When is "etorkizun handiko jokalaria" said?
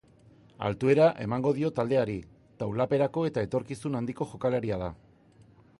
3.49-4.83